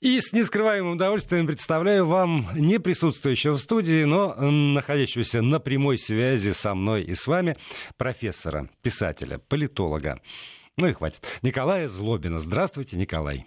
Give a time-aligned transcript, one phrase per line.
[0.00, 6.52] И с нескрываемым удовольствием представляю вам не присутствующего в студии, но находящегося на прямой связи
[6.52, 7.58] со мной и с вами
[7.98, 10.22] профессора, писателя, политолога.
[10.78, 11.20] Ну и хватит.
[11.42, 12.38] Николая Злобина.
[12.38, 13.44] Здравствуйте, Николай.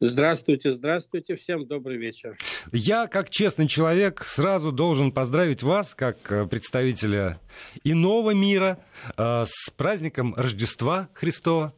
[0.00, 2.36] Здравствуйте, здравствуйте, всем добрый вечер.
[2.72, 7.40] Я, как честный человек, сразу должен поздравить вас, как э, представителя
[7.84, 8.78] иного мира,
[9.16, 11.72] э, с праздником Рождества Христова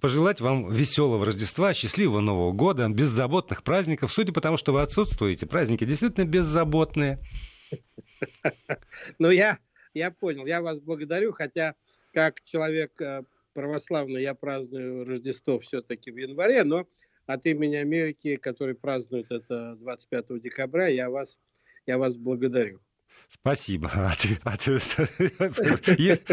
[0.00, 4.12] пожелать вам веселого Рождества, счастливого Нового года, беззаботных праздников.
[4.12, 7.18] Судя по тому, что вы отсутствуете, праздники действительно беззаботные.
[9.18, 9.58] Ну, я,
[9.92, 11.74] я понял, я вас благодарю, хотя
[12.12, 16.86] как человек э, православный я праздную Рождество все-таки в январе, но
[17.26, 21.38] от имени Америки, который празднует это 25 декабря, я вас,
[21.86, 22.80] я вас благодарю.
[23.40, 23.90] Спасибо.
[23.94, 24.78] А ты, а ты,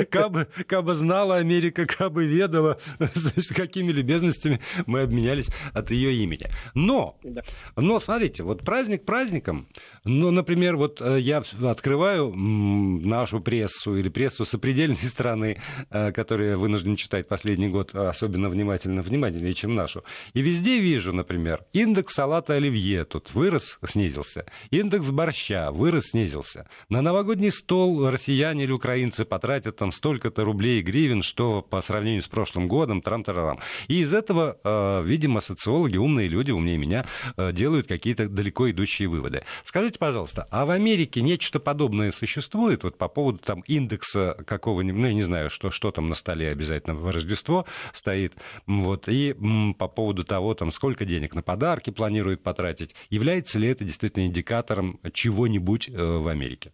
[0.05, 6.49] кабы, кабы знала Америка, кабы ведала, значит, какими любезностями мы обменялись от ее имени.
[6.73, 7.41] Но, да.
[7.75, 9.67] но смотрите, вот праздник праздником,
[10.03, 15.57] ну, например, вот э, я открываю нашу прессу или прессу сопредельной страны,
[15.89, 21.13] э, которую я вынужден читать последний год особенно внимательно, внимательнее, чем нашу, и везде вижу,
[21.13, 26.69] например, индекс салата оливье тут вырос, снизился, индекс борща вырос, снизился.
[26.91, 32.21] На новогодний стол россияне или украинцы потратят там столько-то рублей и гривен, что по сравнению
[32.21, 33.59] с прошлым годом, трам-тарарам.
[33.87, 37.05] И из этого, э, видимо, социологи, умные люди, умнее меня,
[37.37, 39.45] э, делают какие-то далеко идущие выводы.
[39.63, 42.83] Скажите, пожалуйста, а в Америке нечто подобное существует?
[42.83, 46.49] Вот по поводу там индекса какого-нибудь, ну, я не знаю, что, что там на столе
[46.49, 48.33] обязательно в Рождество стоит,
[48.67, 49.33] вот, и
[49.79, 54.99] по поводу того, там, сколько денег на подарки планируют потратить, является ли это действительно индикатором
[55.13, 56.73] чего-нибудь э, в Америке?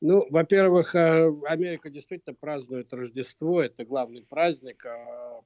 [0.00, 5.40] Ну, во-первых, э, Америка действительно празднует Рождество, это главный праздник, а,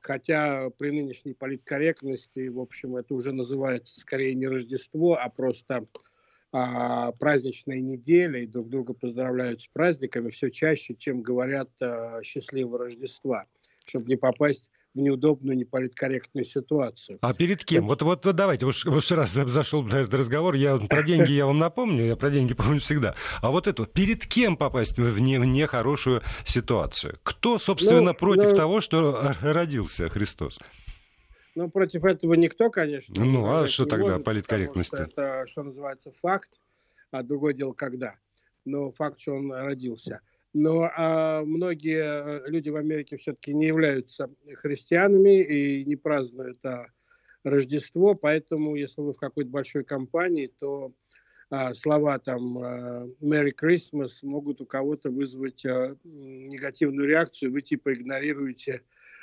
[0.00, 5.86] хотя при нынешней политкорректности, в общем, это уже называется скорее не Рождество, а просто
[6.50, 12.78] а, праздничная неделя, и друг друга поздравляют с праздниками все чаще, чем говорят а, «счастливого
[12.78, 13.46] Рождества»,
[13.86, 17.18] чтобы не попасть в неудобную, неполиткорректную ситуацию.
[17.22, 17.86] А перед кем?
[17.86, 21.46] Вот, вот, вот давайте, уж, уж раз зашел на этот разговор, я про деньги я
[21.46, 23.14] вам напомню, я про деньги помню всегда.
[23.40, 27.18] А вот это, перед кем попасть в не, в нехорошую ситуацию?
[27.22, 30.58] Кто, собственно, ну, против ну, того, что родился Христос?
[31.54, 33.14] Ну, против этого никто, конечно.
[33.22, 34.94] Ну, а что тогда может, политкорректности?
[34.94, 36.50] Что это, что называется, факт,
[37.10, 38.14] а другое дело, когда.
[38.64, 40.20] Но факт, что он родился–
[40.54, 46.86] но а, многие э, люди в Америке все-таки не являются христианами и не празднуют а,
[47.44, 50.92] Рождество, поэтому если вы в какой-то большой компании, то
[51.50, 57.92] а, слова там а, Merry Christmas могут у кого-то вызвать а, негативную реакцию, вы типа
[57.94, 58.82] игнорируете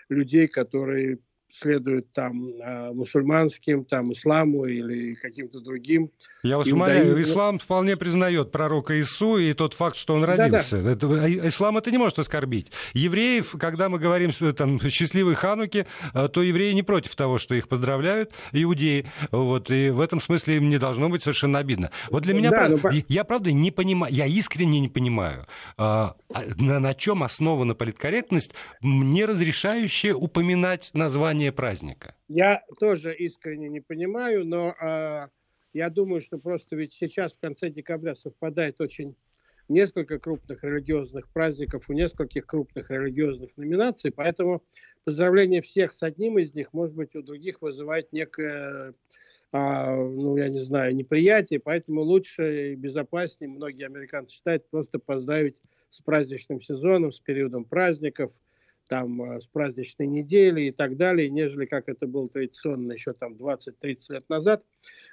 [0.09, 1.19] людей, которые
[1.51, 6.11] следуют там а, мусульманским, там исламу или каким-то другим.
[6.43, 10.77] Я вас умоляю, ислам вполне признает пророка Иису и тот факт, что он родился.
[10.77, 10.91] Да, да.
[10.91, 12.71] Это, а, ислам это не может оскорбить.
[12.93, 17.67] Евреев, когда мы говорим там счастливой Хануки, а, то евреи не против того, что их
[17.67, 19.05] поздравляют, иудеи.
[19.31, 21.91] Вот, и в этом смысле им не должно быть совершенно обидно.
[22.09, 22.83] Вот для меня, да, прав...
[22.83, 22.91] но...
[23.07, 26.15] я правда не понимаю, я искренне не понимаю, на,
[26.57, 32.15] на чем основана политкорректность, не разрешающая упоминать название название праздника?
[32.27, 35.27] Я тоже искренне не понимаю, но э,
[35.73, 39.15] я думаю, что просто ведь сейчас в конце декабря совпадает очень
[39.69, 44.63] несколько крупных религиозных праздников у нескольких крупных религиозных номинаций, поэтому
[45.03, 48.93] поздравление всех с одним из них, может быть, у других вызывает некое,
[49.51, 55.55] а, ну, я не знаю, неприятие, поэтому лучше и безопаснее, многие американцы считают, просто поздравить
[55.91, 58.31] с праздничным сезоном, с периодом праздников–
[58.89, 63.33] там э, с праздничной недели и так далее, нежели как это было традиционно еще там
[63.35, 64.63] 20-30 лет назад.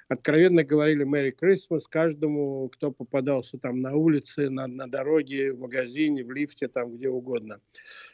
[0.09, 6.23] Откровенно говорили Merry Christmas каждому, кто попадался там на улице, на, на дороге, в магазине,
[6.23, 7.59] в лифте, там где угодно.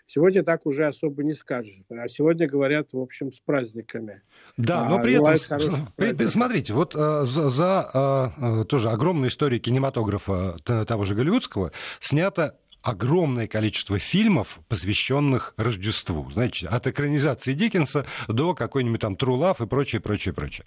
[0.06, 1.82] Сегодня так уже особо не скажешь.
[1.90, 4.22] А сегодня говорят, в общем, с праздниками.
[4.58, 9.62] Да, а, но при этом, при, смотрите, вот э, за, за э, тоже огромную историю
[9.62, 11.72] кинематографа того же голливудского
[12.02, 16.30] снято огромное количество фильмов, посвященных Рождеству.
[16.30, 20.66] Знаете, от экранизации Диккенса до какой-нибудь там Трулав и прочее, прочее, прочее.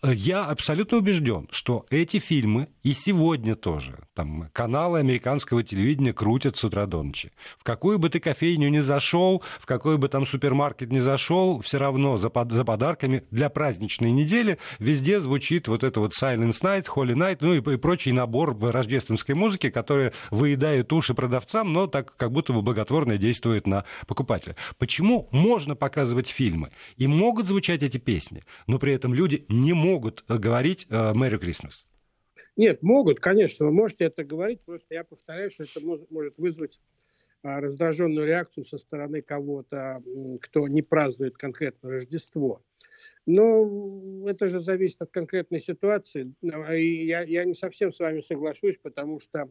[0.00, 6.56] А, я абсолютно убежден, что эти фильмы и сегодня тоже, там, каналы американского телевидения крутят
[6.56, 7.32] с утра до ночи.
[7.58, 11.78] В какую бы ты кофейню ни зашел, в какой бы там супермаркет ни зашел, все
[11.78, 16.86] равно за, под, за подарками для праздничной недели везде звучит вот это вот Silence Night,
[16.86, 22.14] Holy Night, ну и, и прочий набор рождественской музыки, которая выедает уши продавцам, но так
[22.16, 24.54] как будто бы благотворно действует на покупателя.
[24.78, 29.87] Почему можно показывать фильмы и могут звучать эти песни, но при этом люди не могут
[29.88, 31.84] могут э, говорить «Merry Christmas»?
[32.58, 36.80] Нет, могут, конечно, вы можете это говорить, просто я повторяю, что это может, вызвать
[37.44, 40.02] а, раздраженную реакцию со стороны кого-то,
[40.40, 42.60] кто не празднует конкретно Рождество.
[43.26, 46.34] Но это же зависит от конкретной ситуации.
[46.42, 49.48] И я, я не совсем с вами соглашусь, потому что а,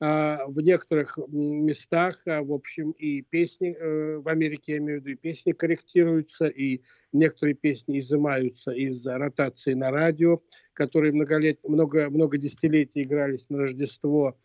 [0.00, 5.12] в некоторых местах, а, в общем, и песни, э, в Америке, я имею в виду,
[5.12, 6.80] и песни корректируются, и
[7.12, 10.40] некоторые песни изымаются из ротации на радио,
[10.72, 14.38] которые много, лет, много, много десятилетий игрались на Рождество.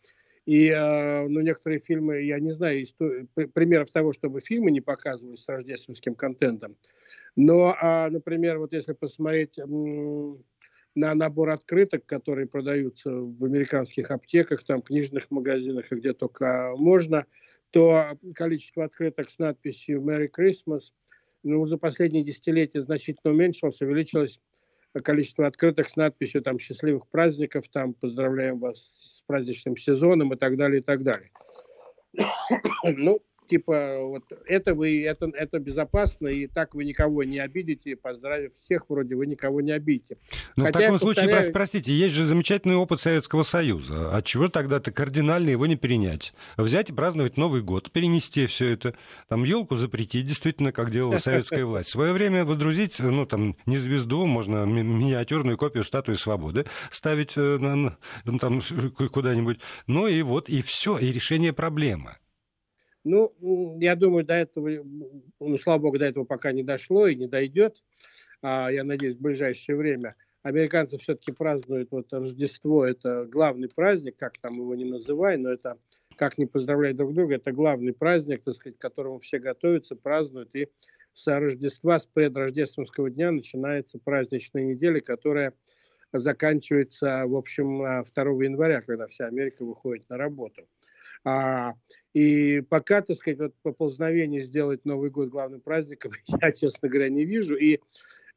[0.44, 5.42] И а, ну, некоторые фильмы, я не знаю, истории, примеров того, чтобы фильмы не показывались
[5.42, 6.76] с рождественским контентом.
[7.34, 7.76] Но,
[8.10, 9.58] например, вот если посмотреть
[10.96, 17.26] на набор открыток, которые продаются в американских аптеках, там, книжных магазинах и где только можно,
[17.70, 20.92] то количество открыток с надписью «Merry Christmas»
[21.42, 24.40] ну, за последние десятилетия значительно уменьшилось, увеличилось
[25.04, 30.56] количество открыток с надписью там «Счастливых праздников», там «Поздравляем вас с праздничным сезоном» и так
[30.56, 31.30] далее, и так далее.
[32.84, 38.54] ну, типа, вот это вы, это, это безопасно, и так вы никого не обидите, поздравив
[38.54, 40.18] всех, вроде вы никого не обидите.
[40.56, 41.52] Но ну, Хотя, в таком случае, повторяю...
[41.52, 44.14] простите, есть же замечательный опыт Советского Союза.
[44.14, 46.34] От чего тогда-то кардинально его не перенять?
[46.56, 48.94] Взять и праздновать Новый год, перенести все это,
[49.28, 51.88] там елку запретить, действительно, как делала советская власть.
[51.88, 57.58] В свое время водрузить, ну, там, не звезду, можно миниатюрную копию статуи свободы ставить э,
[58.40, 58.62] там
[59.12, 59.60] куда-нибудь.
[59.86, 62.16] Ну и вот, и все, и решение проблемы.
[63.06, 64.68] Ну, я думаю, до этого,
[65.38, 67.84] ну, слава богу, до этого пока не дошло и не дойдет.
[68.42, 70.16] А, я надеюсь, в ближайшее время.
[70.42, 75.78] Американцы все-таки празднуют вот Рождество, это главный праздник, как там его не называй, но это
[76.16, 80.54] как не поздравлять друг друга, это главный праздник, так сказать, к которому все готовятся, празднуют.
[80.54, 80.68] И
[81.12, 85.52] с Рождества, с предрождественского дня начинается праздничная неделя, которая
[86.12, 88.04] заканчивается, в общем, 2
[88.44, 90.66] января, когда вся Америка выходит на работу.
[91.26, 91.74] А,
[92.14, 97.24] и пока, так сказать, вот поползновение сделать Новый год главным праздником, я, честно говоря, не
[97.24, 97.56] вижу.
[97.56, 97.80] И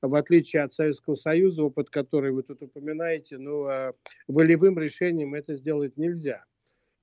[0.02, 3.94] в отличие от Советского Союза, опыт, который вы тут упоминаете, ну, а,
[4.28, 6.44] волевым решением это сделать нельзя.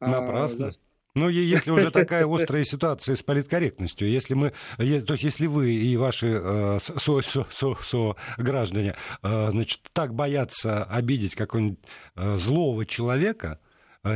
[0.01, 0.69] А, Напрасно.
[0.69, 0.71] А,
[1.15, 5.97] ну, если уже такая острая ситуация с политкорректностью, если мы, то есть если вы и
[5.97, 11.79] ваши э, со, со, со, со граждане э, значит, так боятся обидеть какого-нибудь
[12.17, 13.61] э, злого человека,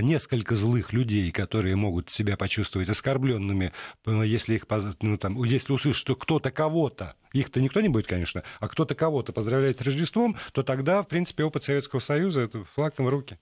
[0.01, 3.73] несколько злых людей, которые могут себя почувствовать оскорбленными,
[4.07, 4.67] э, если их
[5.01, 9.33] ну, там, если услышат, что кто-то кого-то, их-то никто не будет, конечно, а кто-то кого-то
[9.33, 13.39] поздравляет Рождеством, то тогда, в принципе, опыт Советского Союза это флаг в руки.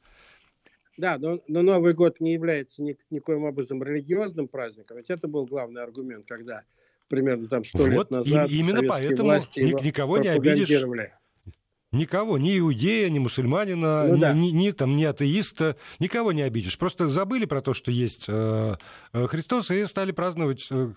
[0.97, 5.47] Да, но, но Новый год не является ни, никоим образом религиозным праздником, ведь это был
[5.47, 6.65] главный аргумент, когда
[7.09, 10.69] примерно там сто вот, лет назад и, именно поэтому никого не обидишь
[11.91, 14.33] Никого, ни иудея, ни мусульманина, ну, ни, да.
[14.35, 16.79] ни, ни, там, ни атеиста, никого не обидишь.
[16.79, 18.75] Просто забыли про то, что есть э,
[19.15, 20.89] э Христос, и стали праздновать э,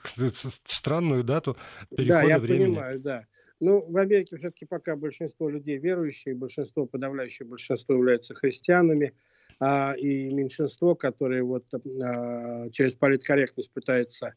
[0.65, 1.55] странную дату
[1.95, 2.75] перехода да, я времени.
[2.75, 3.25] Понимаю, да.
[3.61, 9.13] Ну, в Америке все-таки пока большинство людей верующие, большинство, подавляющее большинство являются христианами,
[9.59, 14.33] а, и меньшинство, которое вот а, через политкорректность пытается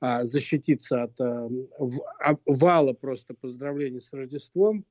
[0.00, 1.48] а, защититься от а,
[1.78, 4.84] в, а, вала просто поздравлений с Рождеством,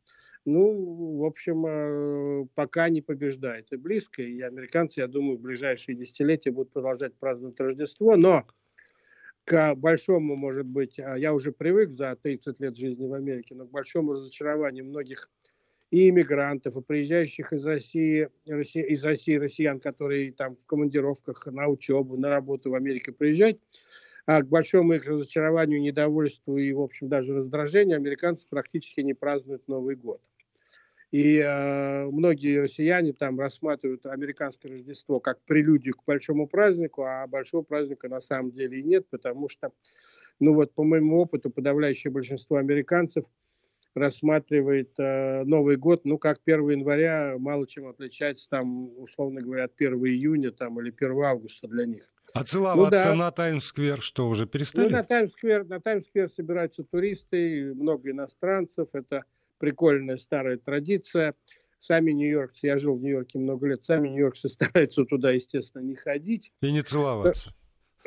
[0.45, 4.21] ну, в общем, э, пока не побеждает и близко.
[4.21, 8.15] И американцы, я думаю, в ближайшие десятилетия будут продолжать праздновать Рождество.
[8.15, 8.45] Но
[9.43, 13.65] к большому, может быть, а, я уже привык за 30 лет жизни в Америке, но
[13.65, 15.29] к большому разочарованию многих
[15.91, 22.17] и иммигрантов, и приезжающих из России, из России россиян, которые там в командировках на учебу,
[22.17, 23.59] на работу в Америку приезжают,
[24.25, 29.67] а к большому их разочарованию, недовольству и, в общем, даже раздражению американцы практически не празднуют
[29.67, 30.21] Новый год.
[31.15, 37.61] И э, многие россияне там рассматривают американское Рождество как прелюдию к большому празднику, а большого
[37.61, 39.71] праздника на самом деле и нет, потому что,
[40.41, 43.23] ну вот по моему опыту, подавляющее большинство американцев
[43.93, 49.73] рассматривает э, Новый год, ну как 1 января мало чем отличается там, условно говоря, от
[49.77, 52.11] 1 июня там, или 1 августа для них.
[52.33, 53.15] А целоваться ну, да.
[53.15, 54.89] на Таймс-сквер что, уже перестали?
[54.89, 59.23] Ну, на Таймс-сквер, на Таймс-сквер собираются туристы, много иностранцев, это
[59.57, 61.35] прикольная старая традиция.
[61.79, 66.51] Сами нью-йоркцы, я жил в Нью-Йорке много лет, сами нью-йоркцы стараются туда, естественно, не ходить.
[66.61, 67.53] И не целоваться.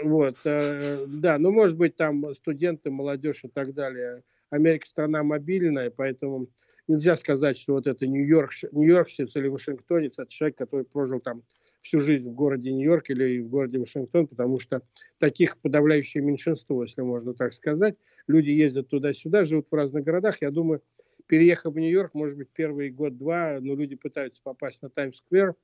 [0.02, 4.22] Вот, э, да, ну, может быть, там студенты, молодежь и так далее.
[4.50, 6.48] Америка страна мобильная, поэтому
[6.88, 11.42] нельзя сказать, что вот это Нью-Йорк, Нью-Йорксец или Вашингтонец, это человек, который прожил там
[11.80, 14.82] всю жизнь в городе Нью-Йорк или в городе Вашингтон, потому что
[15.18, 17.96] таких подавляющее меньшинство, если можно так сказать.
[18.26, 20.40] Люди ездят туда-сюда, живут в разных городах.
[20.40, 20.82] Я думаю,
[21.28, 25.54] переехав в Нью-Йорк, может быть, первый год-два, но люди пытаются попасть на Таймс-сквер.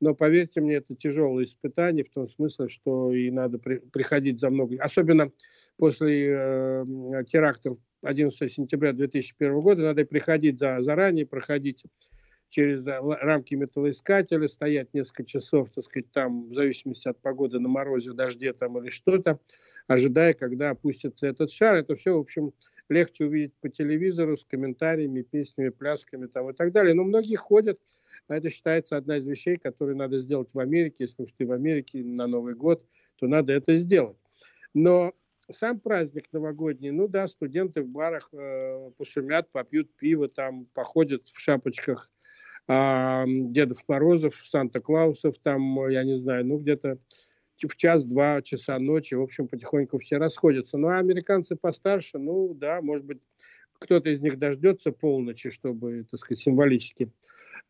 [0.00, 4.50] Но поверьте мне, это тяжелое испытание в том смысле, что и надо при, приходить за
[4.50, 4.76] много.
[4.80, 5.30] Особенно
[5.76, 6.84] после э,
[7.30, 11.84] терактов 11 сентября 2001 года надо приходить за, заранее, проходить
[12.48, 17.68] через э, рамки металлоискателя, стоять несколько часов, так сказать, там, в зависимости от погоды, на
[17.68, 19.38] морозе, дожде там или что-то,
[19.86, 21.76] ожидая, когда опустится этот шар.
[21.76, 22.52] Это все, в общем,
[22.92, 26.94] легче увидеть по телевизору с комментариями, песнями, плясками там и так далее.
[26.94, 27.80] Но многие ходят,
[28.28, 31.04] а это считается одна из вещей, которые надо сделать в Америке.
[31.04, 32.84] Если уж ты в Америке на Новый год,
[33.16, 34.16] то надо это сделать.
[34.74, 35.12] Но
[35.50, 41.38] сам праздник новогодний, ну да, студенты в барах э, пошумят, попьют пиво, там походят в
[41.38, 42.10] шапочках
[42.68, 46.98] а, Дедов Морозов, Санта-Клаусов, там, я не знаю, ну где-то
[47.56, 50.78] в час-два часа ночи, в общем, потихоньку все расходятся.
[50.78, 53.18] Ну, а американцы постарше, ну, да, может быть,
[53.74, 57.10] кто-то из них дождется полночи, чтобы, так сказать, символически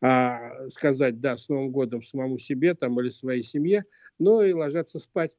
[0.01, 3.85] а, сказать, да, с Новым годом самому себе там или своей семье,
[4.19, 5.37] но и ложатся спать,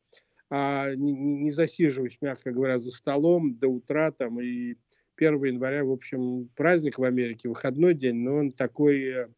[0.50, 4.76] а не, не засиживаясь, мягко говоря, за столом до утра там и
[5.16, 9.28] 1 января, в общем, праздник в Америке, выходной день, но он такой э,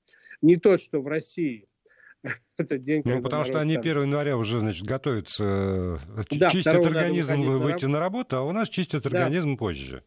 [0.43, 1.67] не тот, что в России.
[2.59, 7.41] Это день, ну, потому что они 1 января уже, значит, готовятся, э, да, чистят организм,
[7.43, 9.11] выйти на работу, а у нас чистят да.
[9.11, 10.03] организм позже.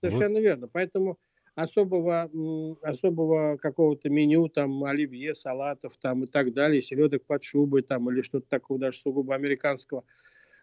[0.00, 0.40] Совершенно вот.
[0.40, 0.68] верно.
[0.68, 1.18] Поэтому
[1.54, 2.30] особого,
[2.82, 8.22] особого какого-то меню, там, оливье, салатов там и так далее, селедок под шубой там или
[8.22, 10.04] что-то такого даже сугубо американского–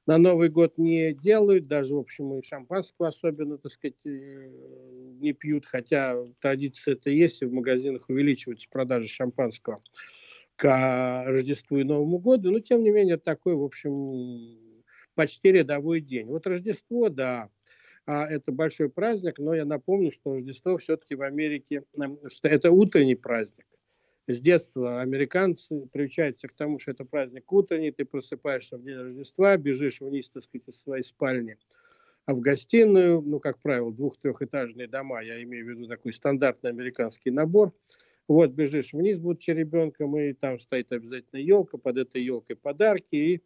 [0.07, 4.49] на Новый год не делают, даже, в общем, и шампанского особенно, так сказать, э,
[5.19, 9.79] не пьют, хотя традиция это есть, и в магазинах увеличиваются продажи шампанского
[10.61, 14.83] к Рождеству и Новому году, но, тем не менее, такой, в общем,
[15.15, 16.27] почти рядовой день.
[16.27, 17.49] Вот Рождество, да,
[18.05, 21.83] а это большой праздник, но я напомню, что Рождество все-таки в Америке,
[22.43, 23.65] это утренний праздник
[24.27, 29.57] с детства американцы приучаются к тому, что это праздник утренний, ты просыпаешься в день Рождества,
[29.57, 31.57] бежишь вниз, так сказать, из своей спальни,
[32.27, 37.31] а в гостиную, ну, как правило, двух-трехэтажные дома, я имею в виду такой стандартный американский
[37.31, 37.73] набор,
[38.31, 43.43] вот, бежишь вниз, будучи ребенком, и там стоит обязательно елка, под этой елкой подарки, и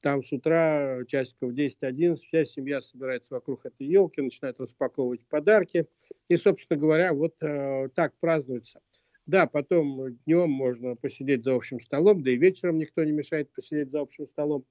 [0.00, 5.86] там с утра, часиков 10-11, вся семья собирается вокруг этой елки, начинает распаковывать подарки.
[6.28, 8.80] И, собственно говоря, вот э, так празднуется
[9.26, 13.90] да, потом днем можно посидеть за общим столом, да и вечером никто не мешает посидеть
[13.90, 14.64] за общим столом.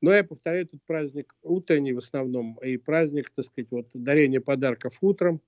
[0.00, 4.96] Но я повторяю, этот праздник утренний в основном, и праздник, так сказать, вот дарение подарков
[5.02, 5.42] утром,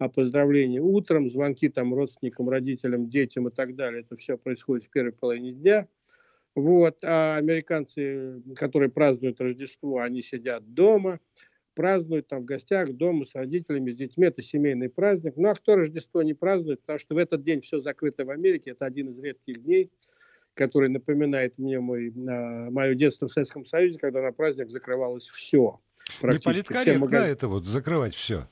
[0.00, 4.90] а поздравления утром, звонки там родственникам, родителям, детям и так далее, это все происходит в
[4.90, 5.88] первой половине дня.
[6.54, 11.20] Вот, а американцы, которые празднуют Рождество, они сидят дома,
[11.74, 14.26] празднуют там в гостях, дома с родителями, с детьми.
[14.26, 15.34] Это семейный праздник.
[15.36, 16.80] Ну а кто Рождество не празднует?
[16.80, 18.70] Потому что в этот день все закрыто в Америке.
[18.70, 19.90] Это один из редких дней,
[20.54, 25.78] который напоминает мне мой, а, мое детство в Советском Союзе, когда на праздник закрывалось все.
[26.22, 27.28] Не политкорректно магаз...
[27.28, 28.48] это вот, закрывать все.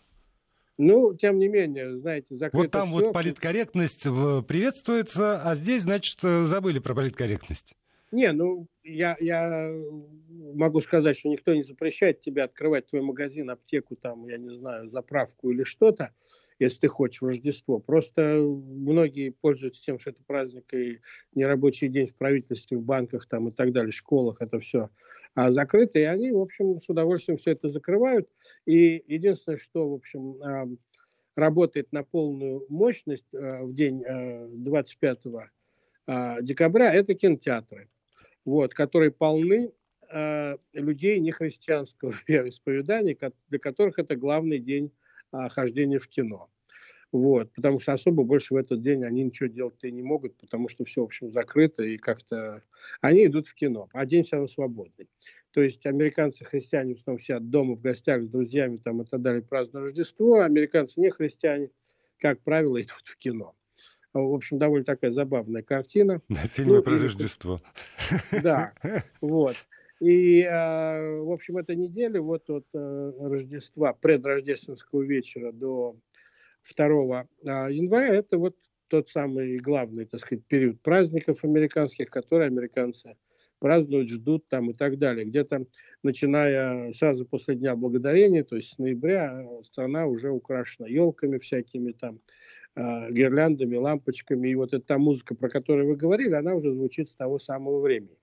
[0.79, 3.07] Ну, тем не менее, знаете, закрыто Вот там все.
[3.07, 7.75] вот политкорректность приветствуется, а здесь, значит, забыли про политкорректность.
[8.11, 9.71] Не, ну, я, я
[10.55, 14.89] могу сказать, что никто не запрещает тебе открывать твой магазин, аптеку, там, я не знаю,
[14.89, 16.15] заправку или что-то,
[16.59, 17.81] если ты хочешь в Рождество.
[17.81, 21.01] Просто многие пользуются тем, что это праздник и
[21.35, 24.89] нерабочий день в правительстве, в банках там и так далее, в школах, это все
[25.39, 28.29] а закрыто, и они, в общем, с удовольствием все это закрывают.
[28.67, 30.67] И единственное, что, в общем, а,
[31.37, 35.19] работает на полную мощность а, в день 25
[36.09, 37.89] а, декабря, это кинотеатры
[38.45, 39.73] вот, которые полны
[40.73, 43.17] людей нехристианского вероисповедания,
[43.49, 44.91] для которых это главный день
[45.31, 46.49] хождения в кино.
[47.11, 50.69] Вот, потому что особо больше в этот день они ничего делать и не могут, потому
[50.69, 52.63] что все, в общем, закрыто, и как-то
[53.01, 55.09] они идут в кино, а день все равно свободный.
[55.53, 59.23] То есть американцы, христиане в основном сидят дома в гостях с друзьями там, и так
[59.23, 61.71] далее, празднуют Рождество, а американцы не христиане,
[62.19, 63.55] как правило, идут в кино.
[64.13, 66.21] В общем, довольно такая забавная картина.
[66.29, 67.59] Да, фильмы ну, про и, Рождество.
[68.43, 68.75] Да,
[69.23, 69.57] вот.
[70.01, 75.97] И, э, в общем, эта неделя, вот от э, Рождества, предрождественского вечера до
[76.77, 78.57] 2 а, января, это вот
[78.89, 83.17] тот самый главный, так сказать, период праздников американских, которые американцы
[83.59, 85.27] празднуют, ждут там и так далее.
[85.27, 85.67] Где-то
[86.03, 92.21] начиная сразу после Дня Благодарения, то есть с ноября, страна уже украшена елками всякими там,
[92.77, 94.49] э, гирляндами, лампочками.
[94.49, 98.17] И вот эта музыка, про которую вы говорили, она уже звучит с того самого времени.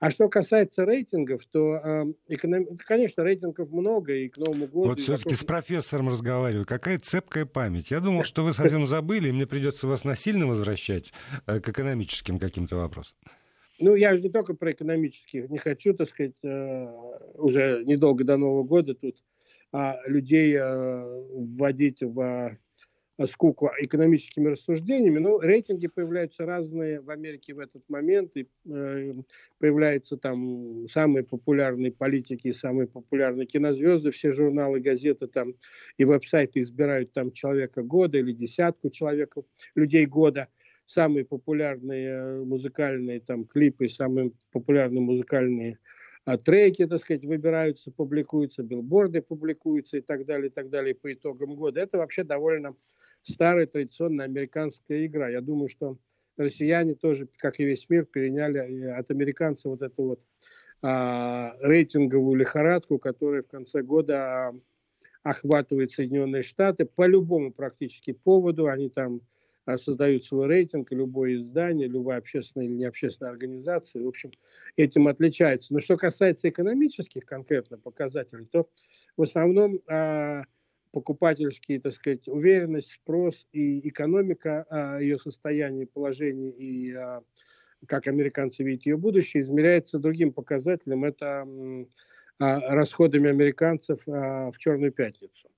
[0.00, 2.78] А что касается рейтингов, то, э, эконом...
[2.78, 4.88] конечно, рейтингов много, и к Новому году...
[4.88, 5.38] Вот все-таки вокруг...
[5.38, 6.64] с профессором разговариваю.
[6.64, 7.90] Какая цепкая память.
[7.90, 11.12] Я думал, что вы совсем забыли, и мне придется вас насильно возвращать
[11.46, 13.18] э, к экономическим каким-то вопросам.
[13.78, 15.48] Ну, я же не только про экономические.
[15.48, 16.86] Не хочу, так сказать, э,
[17.34, 19.22] уже недолго до Нового года тут
[19.70, 22.56] а, людей э, вводить в
[23.26, 29.14] скуку экономическими рассуждениями, но рейтинги появляются разные в Америке в этот момент, и э,
[29.58, 35.54] появляются там самые популярные политики, самые популярные кинозвезды, все журналы, газеты там
[35.98, 40.48] и веб-сайты избирают там человека года или десятку человеков, людей года,
[40.86, 45.78] самые популярные э, музыкальные там клипы, самые популярные музыкальные
[46.26, 51.12] а треки, так сказать, выбираются, публикуются, билборды публикуются и так далее, и так далее по
[51.12, 51.80] итогам года.
[51.80, 52.76] Это вообще довольно
[53.22, 55.28] старая традиционная американская игра.
[55.28, 55.98] Я думаю, что
[56.36, 60.20] россияне тоже, как и весь мир, переняли от американцев вот эту вот
[60.82, 64.54] а, рейтинговую лихорадку, которая в конце года
[65.22, 68.68] охватывает Соединенные Штаты по любому практически поводу.
[68.68, 69.20] Они там
[69.66, 74.32] а, создают свой рейтинг, любое издание, любая общественная или необщественная организация, в общем,
[74.76, 75.74] этим отличается.
[75.74, 78.68] Но что касается экономических конкретно показателей, то
[79.16, 80.44] в основном а,
[80.92, 87.22] покупательские, так сказать, уверенность, спрос и экономика, а, ее состояние, положение и а,
[87.86, 91.04] как американцы видят ее будущее, измеряется другим показателем.
[91.04, 91.46] Это
[92.38, 95.48] а, расходами американцев в Черную пятницу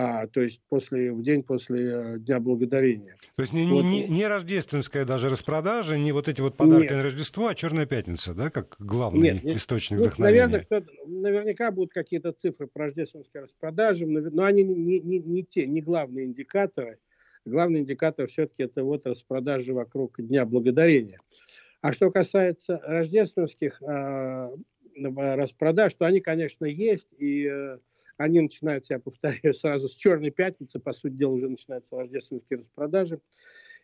[0.00, 3.16] а, то есть после, в день после э, Дня Благодарения.
[3.34, 3.82] То есть не, вот.
[3.82, 6.92] не, не рождественская даже распродажа, не вот эти вот подарки нет.
[6.92, 10.46] на Рождество, а Черная Пятница, да, как главный нет, источник ну, вдохновения?
[10.46, 15.66] Наверное, кто наверняка будут какие-то цифры по рождественской распродаже, но они не, не, не те,
[15.66, 17.00] не главные индикаторы.
[17.44, 21.18] Главный индикатор все-таки это вот распродажи вокруг Дня Благодарения.
[21.80, 24.48] А что касается рождественских э,
[24.94, 27.78] распродаж, то они, конечно, есть, и э,
[28.18, 33.20] они начинают, я повторяю, сразу с Черной Пятницы, по сути дела, уже начинаются рождественские распродажи.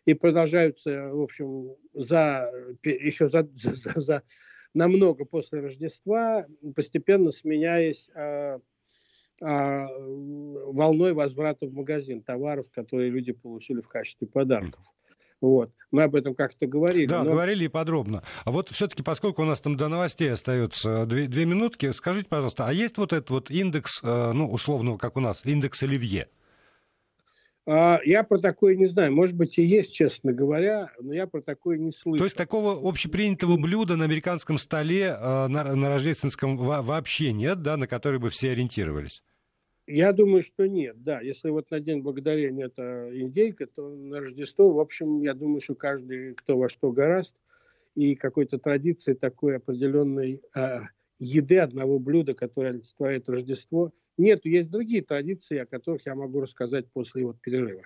[0.05, 2.51] И продолжаются, в общем, за,
[2.83, 4.23] еще за, за, за
[4.75, 8.59] намного после Рождества, постепенно сменяясь а,
[9.41, 14.85] а, волной возврата в магазин товаров, которые люди получили в качестве подарков.
[15.41, 15.71] Вот.
[15.91, 17.05] Мы об этом как-то говорили.
[17.05, 17.31] Да, но...
[17.31, 18.23] говорили и подробно.
[18.43, 22.67] А вот все-таки, поскольку у нас там до новостей остается две, две минутки, скажите, пожалуйста,
[22.67, 26.27] а есть вот этот вот индекс, э, ну, условно, как у нас, индекс Оливье?
[27.67, 29.13] А, я про такое не знаю.
[29.13, 32.19] Может быть, и есть, честно говоря, но я про такое не слышал.
[32.19, 37.77] То есть такого общепринятого блюда на американском столе э, на, на рождественском вообще нет, да,
[37.77, 39.23] на который бы все ориентировались?
[39.87, 41.21] Я думаю, что нет, да.
[41.21, 45.75] Если вот на День Благодарения это индейка, то на Рождество, в общем, я думаю, что
[45.75, 47.35] каждый, кто во что гораст,
[47.93, 50.79] и какой-то традиции такой определенной э,
[51.19, 54.45] еды одного блюда, которое олицетворяет Рождество, нет.
[54.45, 57.83] Есть другие традиции, о которых я могу рассказать после вот перерыва.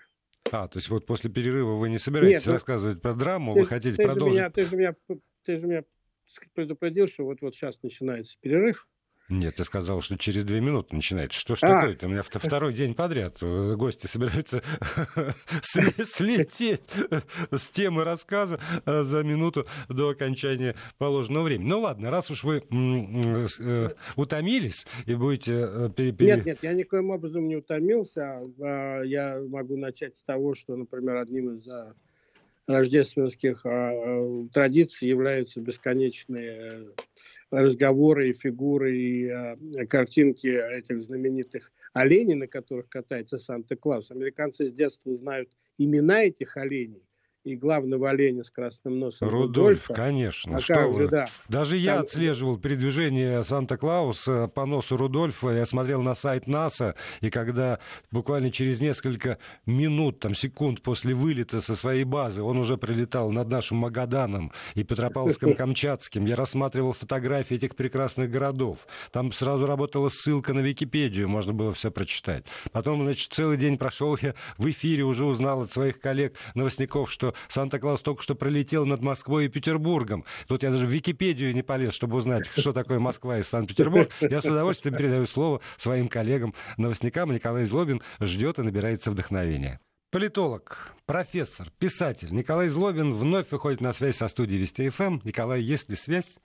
[0.52, 3.66] А, то есть вот после перерыва вы не собираетесь Нет, рассказывать про драму, ты, вы
[3.66, 4.36] хотите ты продолжить?
[4.36, 4.96] Же меня, ты, же меня,
[5.44, 5.84] ты же меня
[6.54, 8.88] предупредил, что вот-вот сейчас начинается перерыв.
[9.30, 11.40] Нет, ты сказал, что через две минуты начинается.
[11.40, 11.68] Что ж а.
[11.68, 12.08] такое-то?
[12.08, 14.64] У меня второй день подряд э, гости собираются
[15.62, 16.90] слететь
[17.52, 21.68] с темы рассказа э, за минуту до окончания положенного времени.
[21.68, 25.92] Ну ладно, раз уж вы э, утомились и будете...
[25.98, 28.42] Нет, нет, я никоим образом не утомился.
[28.60, 31.68] А, я могу начать с того, что, например, одним из
[32.70, 36.90] рождественских а, традиций являются бесконечные
[37.50, 44.12] разговоры и фигуры, и э, картинки этих знаменитых оленей, на которых катается Санта-Клаус.
[44.12, 47.09] Американцы с детства знают имена этих оленей
[47.50, 49.28] и главного оленя с красным носом.
[49.28, 49.94] Рудольф, Рудольфа.
[49.94, 50.58] конечно.
[50.58, 51.28] А что же, да.
[51.48, 51.80] Даже Там...
[51.80, 55.50] я отслеживал передвижение Санта-Клауса по носу Рудольфа.
[55.50, 57.80] Я смотрел на сайт НАСА, и когда
[58.12, 63.50] буквально через несколько минут, там, секунд после вылета со своей базы он уже прилетал над
[63.50, 68.88] нашим Магаданом и Петропавловском-Камчатским, я рассматривал фотографии этих прекрасных городов.
[69.12, 72.46] Там сразу работала ссылка на Википедию, можно было все прочитать.
[72.72, 78.02] Потом, значит, целый день прошел я в эфире, уже узнал от своих коллег-новостников, что Санта-Клаус
[78.02, 80.26] только что пролетел над Москвой и Петербургом.
[80.48, 84.10] Тут я даже в Википедию не полез, чтобы узнать, что такое Москва и Санкт-Петербург.
[84.22, 87.34] Я с удовольствием передаю слово своим коллегам, новостникам.
[87.34, 89.80] Николай Злобин ждет и набирается вдохновения.
[90.12, 95.20] Политолог, профессор, писатель Николай Злобин вновь выходит на связь со студией Вести ФМ.
[95.24, 96.40] Николай, есть ли связь?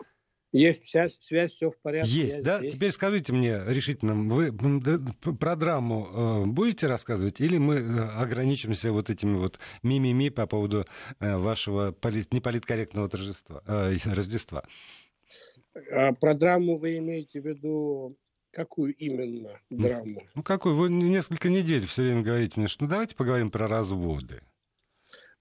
[0.54, 2.10] Есть вся связь, все в порядке.
[2.10, 2.60] Есть, да?
[2.60, 2.74] Здесь.
[2.74, 9.10] Теперь скажите мне решительно, вы про драму э, будете рассказывать или мы э, ограничимся вот
[9.10, 10.86] этими вот мимими по поводу
[11.18, 14.62] э, вашего полит, неполиткорректного торжества, Рождества?
[15.90, 18.16] А про драму вы имеете в виду
[18.52, 20.22] Какую именно драму?
[20.36, 20.76] Ну, какую?
[20.76, 24.42] Вы несколько недель все время говорите мне, что ну, давайте поговорим про разводы.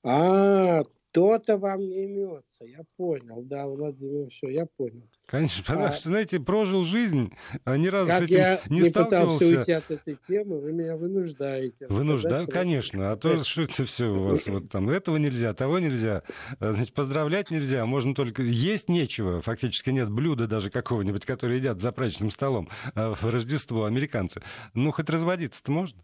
[0.04, 0.82] А,
[1.13, 5.08] кто-то вам не имется, я понял, да, Владимир, все, я понял.
[5.28, 7.32] Конечно, потому а, что, знаете, прожил жизнь,
[7.65, 9.38] а ни разу с этим я не, не сталкивался.
[9.38, 11.86] пытался уйти от этой темы, вы меня вынуждаете.
[11.88, 16.23] Вынуждаю, конечно, а то что это все у вас вот там, этого нельзя, того нельзя,
[16.60, 21.80] а, значит, поздравлять нельзя, можно только, есть нечего, фактически нет блюда даже какого-нибудь, которое едят
[21.80, 24.41] за праздничным столом а, в Рождество американцы.
[24.73, 26.04] Ну, хоть разводиться-то можно?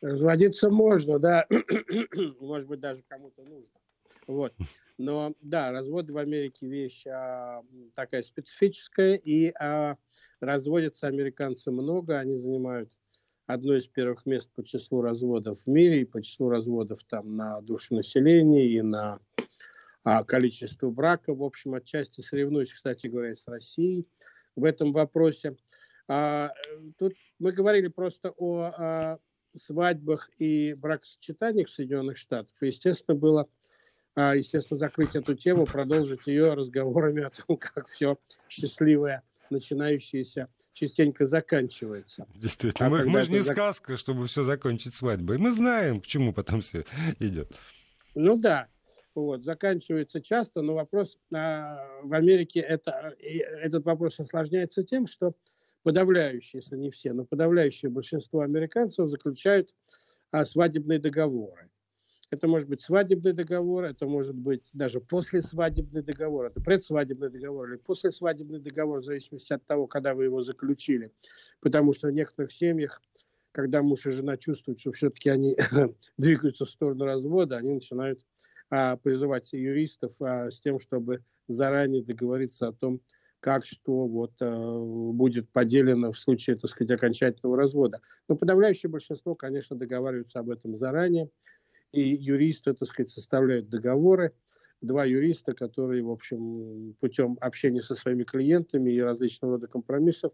[0.00, 1.46] Разводиться можно, да,
[2.40, 3.78] может быть, даже кому-то нужно.
[4.26, 4.54] Вот.
[4.98, 7.62] Но да, развод в Америке вещь а,
[7.94, 9.96] такая специфическая, и а,
[10.40, 12.90] разводятся американцы много, они занимают
[13.46, 17.60] одно из первых мест по числу разводов в мире, и по числу разводов там на
[17.60, 19.20] душу населения, и на
[20.04, 21.34] а, количество брака.
[21.34, 24.06] В общем, отчасти соревнуюсь, кстати говоря, с Россией
[24.56, 25.56] в этом вопросе.
[26.08, 26.52] А,
[26.98, 29.18] тут мы говорили просто о а,
[29.58, 32.54] свадьбах и бракосочетаниях Соединенных Штатах.
[32.60, 33.48] Естественно, было
[34.16, 42.26] естественно, закрыть эту тему, продолжить ее разговорами о том, как все счастливое, начинающееся, частенько заканчивается.
[42.34, 43.56] Действительно, а мы, мы же не зак...
[43.56, 45.38] сказка, чтобы все закончить свадьбой.
[45.38, 46.84] Мы знаем, к чему потом все
[47.18, 47.52] идет.
[48.14, 48.68] Ну да,
[49.14, 55.34] вот, заканчивается часто, но вопрос а, в Америке, это, этот вопрос осложняется тем, что
[55.82, 59.74] подавляющее, если не все, но подавляющее большинство американцев заключают
[60.30, 61.70] а, свадебные договоры.
[62.30, 67.76] Это может быть свадебный договор, это может быть даже послесвадебный договор, это предсвадебный договор или
[67.76, 71.12] послесвадебный договор, в зависимости от того, когда вы его заключили.
[71.60, 73.00] Потому что в некоторых семьях,
[73.52, 75.56] когда муж и жена чувствуют, что все-таки они
[76.18, 78.26] двигаются в сторону развода, они начинают
[78.70, 83.00] а, призывать юристов а, с тем, чтобы заранее договориться о том,
[83.38, 84.80] как что вот, а,
[85.12, 88.00] будет поделено в случае, так сказать, окончательного развода.
[88.28, 91.30] Но подавляющее большинство, конечно, договариваются об этом заранее
[91.92, 94.34] и юристы, так сказать, составляют договоры.
[94.82, 100.32] Два юриста, которые, в общем, путем общения со своими клиентами и различного рода компромиссов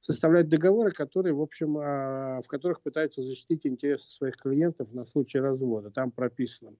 [0.00, 5.38] составляют договоры, которые, в общем, а, в которых пытаются защитить интересы своих клиентов на случай
[5.38, 5.90] развода.
[5.90, 6.76] Там прописано,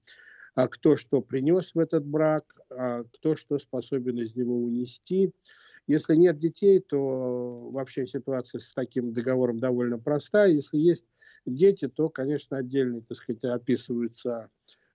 [0.55, 5.33] а, кто что принес в этот брак, а, кто что способен из него унести.
[5.87, 10.49] Если нет детей, то вообще ситуация с таким договором довольно простая.
[10.49, 11.05] Если есть
[11.45, 14.49] дети, то, конечно, отдельно, так сказать, описываются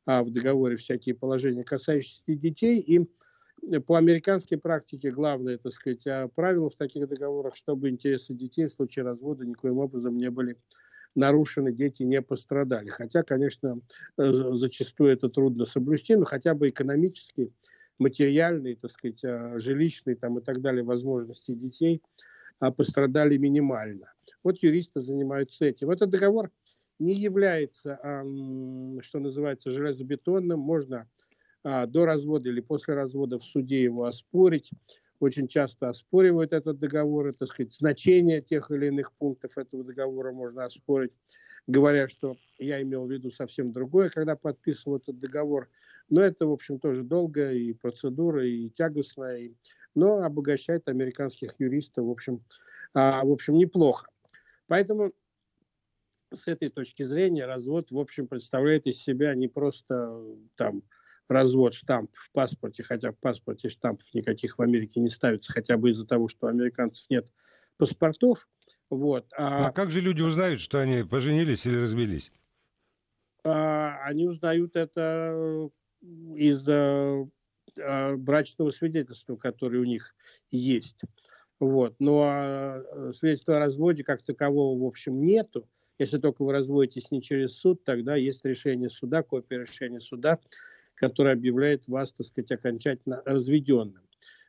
[0.06, 2.80] а, в договоре всякие положения, касающиеся детей.
[2.80, 3.08] И
[3.80, 8.72] по американской практике главное, так сказать, а, правило в таких договорах, чтобы интересы детей в
[8.72, 10.56] случае развода никоим образом не были
[11.14, 12.88] нарушены, дети не пострадали.
[12.88, 13.80] Хотя, конечно,
[14.16, 17.52] э, зачастую это трудно соблюсти, но хотя бы экономически,
[18.00, 22.02] материальные, так сказать, а, жилищные там, и так далее возможности детей
[22.76, 24.12] пострадали минимально.
[24.42, 25.90] Вот юристы занимаются этим.
[25.90, 26.50] Этот договор
[26.98, 27.98] не является,
[29.00, 30.60] что называется, железобетонным.
[30.60, 31.08] Можно
[31.62, 34.70] а, до развода или после развода в суде его оспорить.
[35.18, 40.32] Очень часто оспоривают этот договор, и, так сказать, значение тех или иных пунктов этого договора
[40.32, 41.14] можно оспорить,
[41.66, 45.68] говоря, что я имел в виду совсем другое, когда подписывал этот договор.
[46.10, 49.54] Но это, в общем, тоже долгая и процедура, и тягостная, и...
[49.94, 52.44] но обогащает американских юристов, в общем,
[52.92, 54.08] а, в общем, неплохо.
[54.66, 55.12] Поэтому
[56.34, 60.22] с этой точки зрения развод, в общем, представляет из себя не просто
[60.56, 60.82] там
[61.28, 65.90] развод штамп в паспорте, хотя в паспорте штампов никаких в Америке не ставится, хотя бы
[65.90, 67.28] из-за того, что у американцев нет
[67.78, 68.48] паспортов.
[68.90, 69.26] Вот.
[69.36, 72.32] А, а как же люди узнают, что они поженились или развелись?
[73.44, 75.70] А, они узнают это
[76.02, 80.14] из а, брачного свидетельства, которое у них
[80.50, 81.00] есть.
[81.58, 81.94] Вот.
[81.98, 85.68] Ну а э, свидетельства о разводе как такового, в общем, нету.
[85.98, 90.38] Если только вы разводитесь не через суд, тогда есть решение суда, копия решения суда,
[90.94, 94.02] которое объявляет вас, так сказать, окончательно разведенным.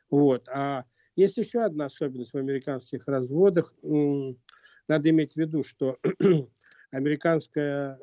[0.08, 0.48] Вот.
[0.48, 3.74] А есть еще одна особенность в американских разводах.
[3.82, 5.98] Надо иметь в виду, что
[6.90, 7.98] американское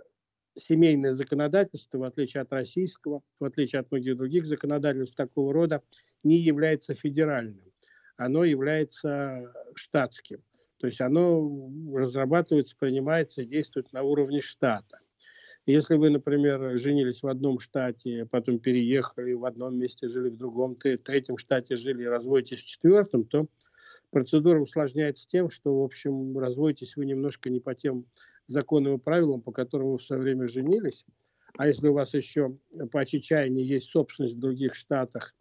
[0.59, 5.81] семейное законодательство, в отличие от российского, в отличие от многих других законодательств такого рода,
[6.23, 7.69] не является федеральным
[8.19, 10.43] оно является штатским.
[10.77, 14.99] То есть оно разрабатывается, принимается и действует на уровне штата.
[15.65, 20.75] Если вы, например, женились в одном штате, потом переехали, в одном месте жили, в другом,
[20.75, 23.47] в третьем штате жили и разводитесь в четвертом, то
[24.09, 28.05] процедура усложняется тем, что, в общем, разводитесь вы немножко не по тем
[28.49, 31.05] законам и правилам, по которым вы в свое время женились.
[31.57, 32.57] А если у вас еще
[32.91, 35.35] по чечаянию есть собственность в других штатах,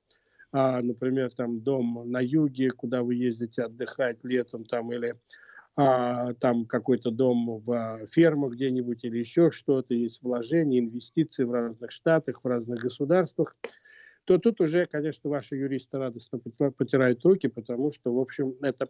[0.53, 5.15] а, например, там дом на юге, куда вы ездите отдыхать летом, там или
[5.77, 11.93] а, там какой-то дом в ферму где-нибудь или еще что-то, есть вложения, инвестиции в разных
[11.93, 13.57] штатах, в разных государствах,
[14.25, 16.39] то тут уже, конечно, ваши юристы радостно
[16.77, 18.89] потирают руки, потому что, в общем, это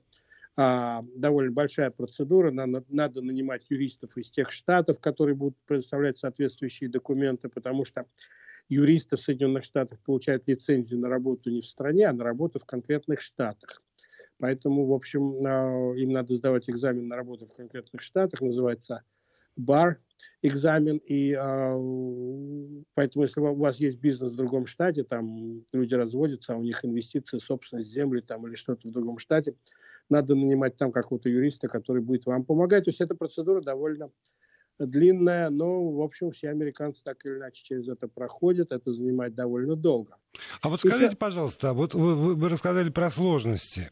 [0.60, 2.50] а, довольно большая процедура.
[2.50, 8.06] Надо, надо нанимать юристов из тех штатов, которые будут предоставлять соответствующие документы, потому что
[8.68, 12.64] юристы в Соединенных Штатах получают лицензию на работу не в стране, а на работу в
[12.64, 13.80] конкретных штатах.
[14.40, 19.04] Поэтому, в общем, а, им надо сдавать экзамен на работу в конкретных штатах, называется
[19.56, 20.00] бар
[20.42, 21.76] экзамен, и а,
[22.94, 26.84] поэтому, если у вас есть бизнес в другом штате, там люди разводятся, а у них
[26.84, 29.54] инвестиции, собственность земли там или что-то в другом штате,
[30.10, 32.84] надо нанимать там какого-то юриста, который будет вам помогать.
[32.84, 34.10] То есть эта процедура довольно
[34.78, 39.76] длинная, но, в общем, все американцы так или иначе через это проходят, это занимает довольно
[39.76, 40.16] долго.
[40.62, 41.16] А вот скажите, Еще...
[41.16, 43.90] пожалуйста, вот вы, вы, вы рассказали про сложности.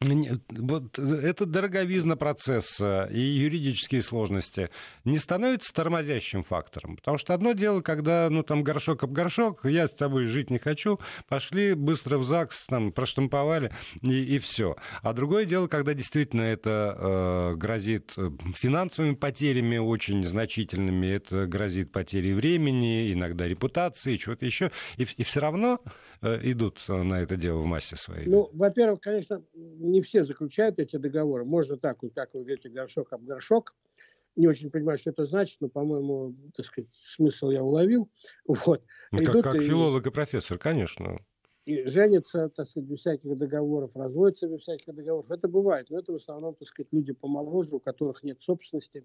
[0.00, 4.70] Вот это дороговизна процесса и юридические сложности
[5.04, 6.96] не становятся тормозящим фактором.
[6.96, 10.58] Потому что одно дело, когда, ну, там, горшок об горшок, я с тобой жить не
[10.58, 14.76] хочу, пошли быстро в ЗАГС, там, проштамповали, и, и все.
[15.02, 21.90] А другое дело, когда действительно это э, грозит э, финансовыми потерями очень значительными, это грозит
[21.90, 25.80] потерей времени, иногда репутации, чего-то еще, и, и все равно
[26.17, 28.28] Э, идут на это дело в массе своей?
[28.28, 31.44] Ну, во-первых, конечно, не все заключают эти договоры.
[31.44, 33.74] Можно так, вот, как вы говорите, горшок об горшок.
[34.36, 38.08] Не очень понимаю, что это значит, но, по-моему, так сказать, смысл я уловил.
[38.46, 38.84] Вот.
[39.10, 41.18] Ну, как, как и, филолог и профессор, конечно.
[41.64, 45.30] И женятся, так сказать, без всяких договоров, разводятся без всяких договоров.
[45.30, 49.04] Это бывает, но это в основном, так сказать, люди помоложе, у которых нет собственности,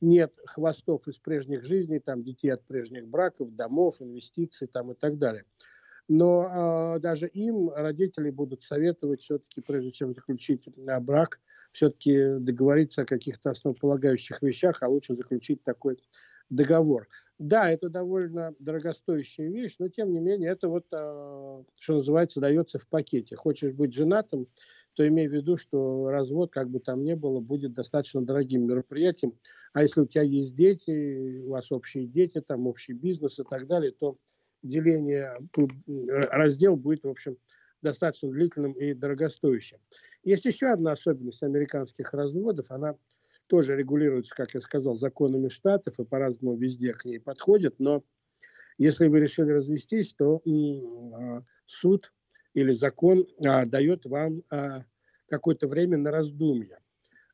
[0.00, 5.18] нет хвостов из прежних жизней, там, детей от прежних браков, домов, инвестиций там, и так
[5.18, 5.44] далее
[6.08, 11.40] но э, даже им родители будут советовать все-таки, прежде чем заключить э, брак,
[11.72, 15.98] все-таки договориться о каких-то основополагающих вещах, а лучше заключить такой
[16.50, 17.08] договор.
[17.38, 22.78] Да, это довольно дорогостоящая вещь, но тем не менее это вот, э, что называется, дается
[22.78, 23.34] в пакете.
[23.36, 24.48] Хочешь быть женатым,
[24.94, 29.38] то имей в виду, что развод, как бы там ни было, будет достаточно дорогим мероприятием.
[29.72, 33.66] А если у тебя есть дети, у вас общие дети, там общий бизнес и так
[33.66, 34.16] далее, то
[34.64, 35.36] деление,
[36.30, 37.36] раздел будет, в общем,
[37.82, 39.78] достаточно длительным и дорогостоящим.
[40.24, 42.70] Есть еще одна особенность американских разводов.
[42.70, 42.96] Она
[43.46, 47.78] тоже регулируется, как я сказал, законами штатов и по-разному везде к ней подходит.
[47.78, 48.02] Но
[48.78, 52.12] если вы решили развестись, то а, суд
[52.54, 54.84] или закон а, дает вам а,
[55.28, 56.78] какое-то время на раздумье.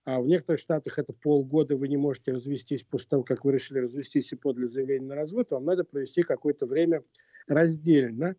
[0.05, 3.81] А в некоторых штатах это полгода, вы не можете развестись после того, как вы решили
[3.81, 7.05] развестись и подали заявление на развод, вам надо провести какое-то время
[7.47, 8.37] раздельно.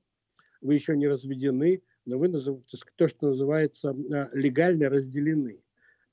[0.61, 5.63] Вы еще не разведены, но вы то, что называется а, легально разделены.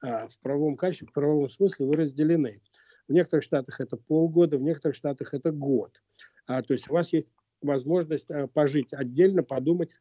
[0.00, 2.60] А в правовом качестве, в правовом смысле вы разделены.
[3.08, 6.02] В некоторых штатах это полгода, в некоторых штатах это год.
[6.46, 7.28] А, то есть у вас есть
[7.62, 9.96] возможность а, пожить отдельно, подумать,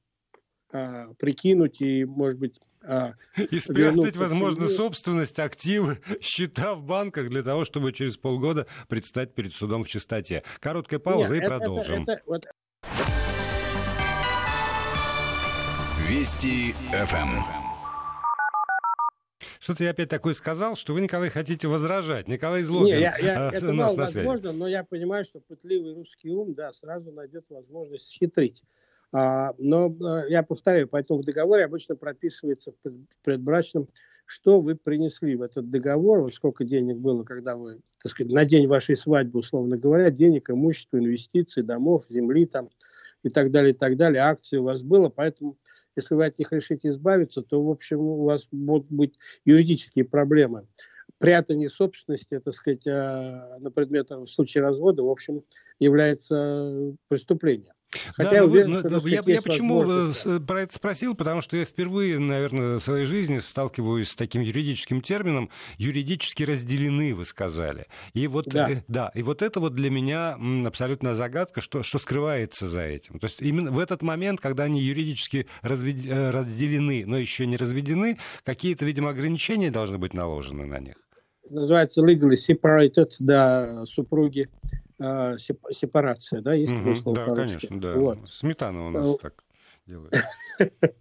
[0.72, 7.44] а, прикинуть и, может быть, а, и спрятать, возможно, собственность, активы, счета в банках для
[7.44, 10.44] того, чтобы через полгода предстать перед судом в чистоте.
[10.60, 12.04] Короткая пауза Нет, и это, продолжим.
[12.04, 12.46] Это, это, вот...
[16.08, 17.68] Вести ФМ.
[19.60, 22.30] Что-то я опять такое сказал, что вы, Николай, хотите возражать.
[22.30, 26.54] Николай Злобин Не, я, я, это мало возможно, но я понимаю, что пытливый русский ум,
[26.54, 28.64] да, сразу найдет возможность схитрить.
[29.20, 32.92] А, но а, я повторяю, поэтому в договоре обычно прописывается в
[33.24, 33.90] предбрачном,
[34.28, 38.46] что вы принесли в этот договор, вот сколько денег было, когда вы, так сказать, на
[38.46, 42.70] день вашей свадьбы, условно говоря, денег, имущества, инвестиций, домов, земли там
[43.24, 45.58] и так далее, и так далее, акций у вас было, поэтому
[45.96, 50.68] если вы от них решите избавиться, то, в общем, у вас будут быть юридические проблемы.
[51.18, 55.42] Прятание собственности, так сказать, а, на предмет в случае развода, в общем,
[55.80, 57.74] является преступлением.
[58.14, 61.66] Хотя да, уверен, вы, что, я, я почему э, про это спросил, потому что я
[61.66, 67.88] впервые, наверное, в своей жизни сталкиваюсь с таким юридическим термином юридически разделены, вы сказали.
[68.14, 68.72] И вот, да.
[68.72, 73.20] Э, да, и вот это вот для меня абсолютная загадка, что, что скрывается за этим.
[73.20, 76.06] То есть именно в этот момент, когда они юридически развед...
[76.06, 80.96] Э, разделены, но еще не разведены, какие-то, видимо, ограничения должны быть наложены на них.
[81.50, 84.50] называется legally separated, да, супруги,
[85.00, 87.26] э, сепарация, да, есть такое слово?
[87.26, 87.94] Да, конечно, да.
[87.94, 88.30] Вот.
[88.30, 89.44] Сметана у нас ну, так
[89.86, 90.14] делает.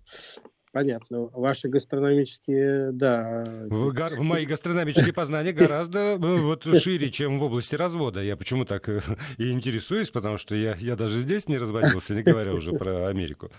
[0.76, 1.30] Понятно.
[1.32, 3.46] Ваши гастрономические, да.
[3.70, 8.22] Мои гастрономические познания гораздо ну, вот, шире, чем в области развода.
[8.22, 9.00] Я почему так э,
[9.38, 13.50] и интересуюсь, потому что я, я даже здесь не разводился, не говоря уже про Америку.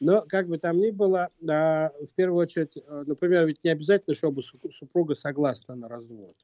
[0.00, 4.14] Но, как бы там ни было, а, в первую очередь, э, например, ведь не обязательно,
[4.14, 6.36] чтобы супруга согласна на развод.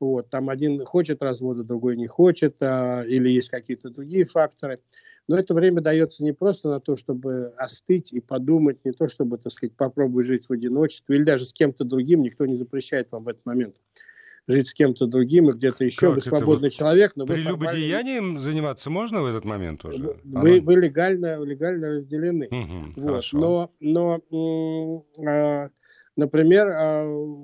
[0.00, 4.80] Вот, там один хочет развода, другой не хочет, а, или есть какие-то другие факторы.
[5.28, 9.38] Но это время дается не просто на то, чтобы остыть и подумать, не то, чтобы,
[9.38, 13.24] так сказать, попробовать жить в одиночестве, или даже с кем-то другим, никто не запрещает вам
[13.24, 13.76] в этот момент
[14.48, 16.08] жить с кем-то другим и где-то еще.
[16.08, 16.76] Как вы свободный это?
[16.76, 18.40] человек, но Прелюбодеянием формально...
[18.40, 20.14] заниматься можно в этот момент уже?
[20.24, 22.48] Вы, вы легально, легально разделены.
[22.50, 23.24] Угу, вот.
[23.32, 25.68] Но, но э,
[26.20, 27.36] например, э,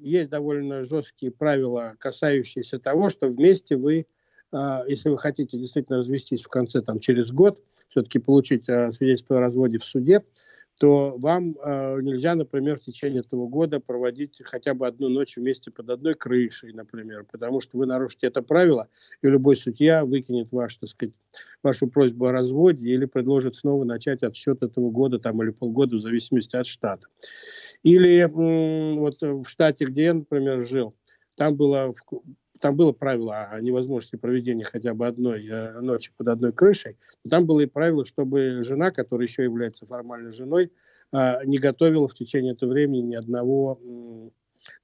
[0.00, 4.06] есть довольно жесткие правила, касающиеся того, что вместе вы
[4.52, 7.58] а, если вы хотите действительно развестись в конце, там, через год,
[7.88, 10.22] все-таки получить а, свидетельство о разводе в суде,
[10.80, 15.70] то вам э, нельзя, например, в течение этого года проводить хотя бы одну ночь вместе
[15.70, 18.88] под одной крышей, например, потому что вы нарушите это правило,
[19.22, 21.14] и любой судья выкинет ваш, так сказать,
[21.62, 26.00] вашу просьбу о разводе или предложит снова начать отсчет этого года там, или полгода в
[26.00, 27.06] зависимости от штата.
[27.82, 30.94] Или м- вот в штате, где я, например, жил,
[31.36, 31.92] там было
[32.62, 37.30] там было правило о невозможности проведения хотя бы одной э, ночи под одной крышей, но
[37.30, 40.70] там было и правило, чтобы жена, которая еще является формальной женой,
[41.12, 43.80] э, не готовила в течение этого времени ни одного,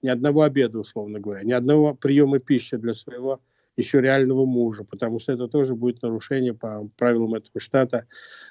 [0.02, 3.40] ни одного обеда, условно говоря, ни одного приема пищи для своего
[3.76, 8.08] еще реального мужа, потому что это тоже будет нарушение по правилам этого штата.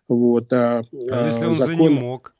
[0.08, 1.76] Вот, а, а если он закон...
[1.76, 2.34] занемог?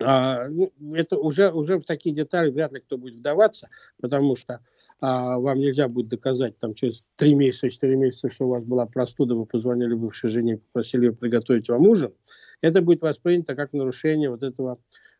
[0.00, 3.68] А, ну, это уже, уже в такие детали вряд ли кто будет вдаваться,
[4.00, 4.60] потому что
[5.00, 8.86] а вам нельзя будет доказать там через три месяца, четыре месяца, что у вас была
[8.86, 12.12] простуда, вы позвонили бывшей жене и попросили ее приготовить вам ужин,
[12.60, 14.78] это будет воспринято как нарушение вот этого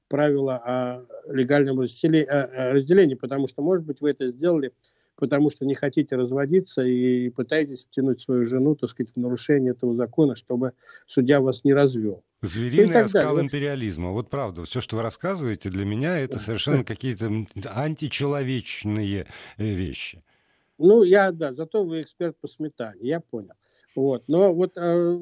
[0.08, 4.72] правила о легальном разделении, потому что, может быть, вы это сделали
[5.18, 9.94] потому что не хотите разводиться и пытаетесь втянуть свою жену, так сказать, в нарушение этого
[9.94, 10.72] закона, чтобы
[11.06, 12.22] судья вас не развел.
[12.40, 13.46] Звериный оскал далее.
[13.46, 14.12] империализма.
[14.12, 19.26] Вот правда, все, что вы рассказываете, для меня это совершенно какие-то античеловечные
[19.56, 20.22] э, вещи.
[20.78, 23.54] Ну, я, да, зато вы эксперт по сметане, я понял.
[23.98, 24.22] Вот.
[24.28, 25.18] Но вот, э,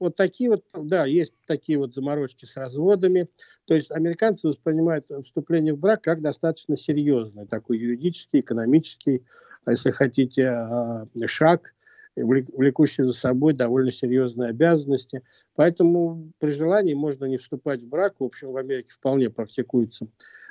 [0.00, 3.28] вот такие вот, да, есть такие вот заморочки с разводами.
[3.64, 9.24] То есть американцы воспринимают вступление в брак как достаточно серьезный, такой юридический, экономический,
[9.64, 11.74] а если хотите, э, шаг,
[12.16, 15.22] влекущий за собой довольно серьезные обязанности.
[15.54, 18.14] Поэтому при желании можно не вступать в брак.
[18.18, 20.08] В общем, в Америке вполне практикуется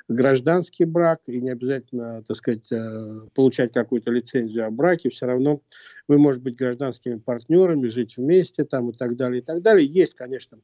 [0.08, 5.62] гражданский брак, и не обязательно, так сказать, э, получать какую-то лицензию о браке, все равно
[6.08, 9.86] вы можете быть гражданскими партнерами, жить вместе там и так далее, и так далее.
[9.86, 10.58] Есть, конечно,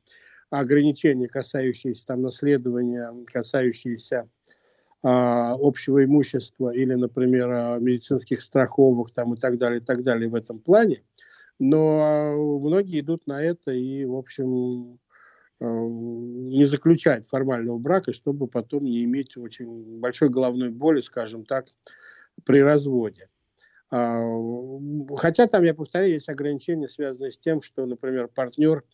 [0.50, 4.28] ограничения, касающиеся там наследования, касающиеся
[5.02, 10.34] общего имущества или, например, а, медицинских страховок там и так далее, и так далее в
[10.34, 11.02] этом плане.
[11.58, 14.98] Но многие идут на это и, в общем,
[15.61, 21.66] не заключать формального брака, чтобы потом не иметь очень большой головной боли, скажем так,
[22.44, 23.28] при разводе.
[23.90, 24.20] А,
[25.16, 28.84] хотя там, я повторяю, есть ограничения, связанные с тем, что, например, партнер,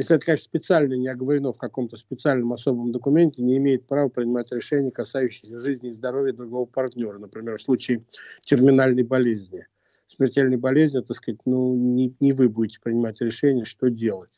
[0.00, 4.50] если это, конечно, специально не оговорено в каком-то специальном особом документе, не имеет права принимать
[4.50, 8.04] решения, касающиеся жизни и здоровья другого партнера, например, в случае
[8.42, 9.66] терминальной болезни.
[10.08, 14.30] Смертельной болезни, так сказать, ну, не, не вы будете принимать решение, что делать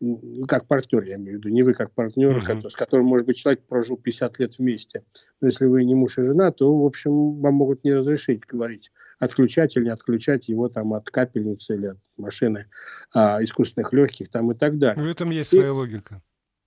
[0.00, 2.70] ну, как партнер, я имею в виду, не вы как партнер, uh-huh.
[2.70, 5.04] с которым, может быть, человек прожил 50 лет вместе.
[5.40, 8.90] Но если вы не муж и жена, то, в общем, вам могут не разрешить говорить,
[9.20, 12.66] отключать или не отключать его там от капельницы или от машины
[13.14, 15.04] а, искусственных легких там и так далее.
[15.04, 16.22] В этом есть и, своя логика.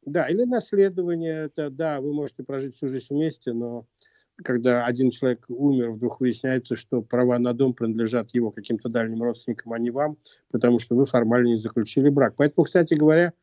[0.05, 3.87] Да, или наследование, это, да, вы можете прожить всю жизнь вместе, но
[4.37, 9.73] когда один человек умер, вдруг выясняется, что права на дом принадлежат его каким-то дальним родственникам,
[9.73, 10.17] а не вам,
[10.51, 12.35] потому что вы формально не заключили брак.
[12.37, 13.33] Поэтому, кстати говоря,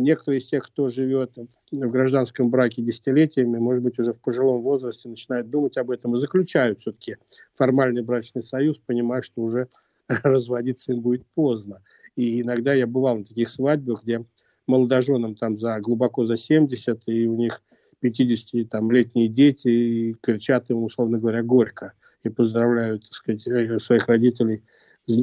[0.00, 1.32] некоторые из тех, кто живет
[1.70, 6.20] в гражданском браке десятилетиями, может быть, уже в пожилом возрасте начинают думать об этом и
[6.20, 7.16] заключают все-таки
[7.54, 9.68] формальный брачный союз, понимая, что уже
[10.08, 11.82] разводиться им будет поздно.
[12.14, 14.24] И иногда я бывал на таких свадьбах, где
[14.66, 17.62] молодоженам там за глубоко за 70, и у них
[18.02, 21.92] 50-летние дети и кричат ему, условно говоря, горько
[22.22, 24.62] и поздравляют, так сказать, э, своих родителей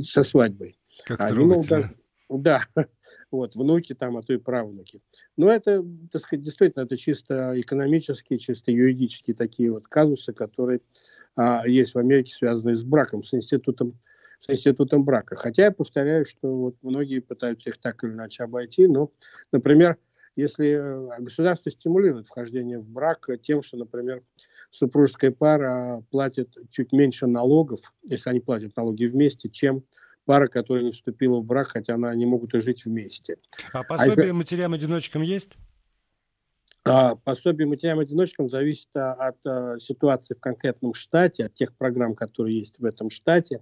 [0.04, 0.78] со свадьбой.
[1.06, 1.96] Как Они, мол, даже,
[2.30, 2.62] да,
[3.38, 5.02] вот, внуки там, а то и правнуки.
[5.38, 10.82] Но это, так сказать, действительно, это чисто экономические, чисто юридические такие вот казусы, которые
[11.36, 14.00] а, есть в Америке, связанные с браком, с институтом,
[14.40, 15.36] с институтом брака.
[15.36, 18.88] Хотя я повторяю, что вот многие пытаются их так или иначе обойти.
[18.88, 19.12] Но,
[19.52, 19.98] например,
[20.36, 24.24] если э, государство стимулирует вхождение в брак тем, что, например,
[24.72, 29.84] супружеская пара платит чуть меньше налогов, если они платят налоги вместе, чем
[30.26, 33.38] пара, которая не вступила в брак, хотя она не могут и жить вместе.
[33.74, 35.52] А пособие а матерям-одиночкам есть?
[36.86, 42.60] А пособие матерям-одиночкам зависит от, от э, ситуации в конкретном штате, от тех программ, которые
[42.60, 43.62] есть в этом штате.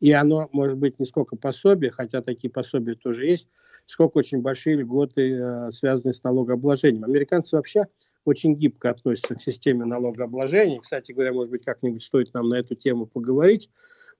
[0.00, 3.48] И оно может быть не сколько пособие, хотя такие пособия тоже есть,
[3.86, 7.04] сколько очень большие льготы, э, связанные с налогообложением.
[7.04, 7.86] Американцы вообще
[8.26, 10.78] очень гибко относятся к системе налогообложения.
[10.80, 13.70] Кстати говоря, может быть, как-нибудь стоит нам на эту тему поговорить.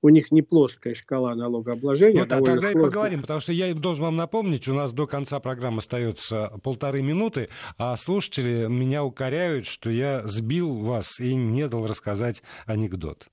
[0.01, 2.20] У них не плоская шкала налогообложения.
[2.20, 2.70] Ну, а тогда сложная.
[2.70, 7.03] и поговорим, потому что я должен вам напомнить, у нас до конца программы остается полторы
[7.03, 13.28] минуты, а слушатели меня укоряют, что я сбил вас и не дал рассказать анекдот.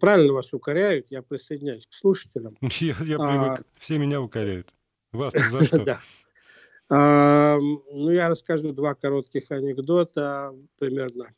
[0.00, 2.56] Правильно вас укоряют, я присоединяюсь к слушателям.
[2.80, 3.64] Я, я привык, а...
[3.78, 4.72] все меня укоряют.
[5.12, 5.84] Вас за что?
[5.84, 6.00] Да.
[6.88, 11.32] А, ну, я расскажу два коротких анекдота примерно.